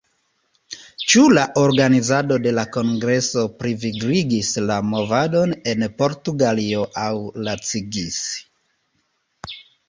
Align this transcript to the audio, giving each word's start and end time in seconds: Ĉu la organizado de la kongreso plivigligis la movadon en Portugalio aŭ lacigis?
Ĉu 1.11 1.25
la 1.37 1.41
organizado 1.63 2.37
de 2.45 2.53
la 2.59 2.63
kongreso 2.77 3.43
plivigligis 3.59 4.49
la 4.71 4.79
movadon 4.95 5.53
en 5.75 5.87
Portugalio 6.01 6.83
aŭ 7.03 7.07
lacigis? 7.51 8.19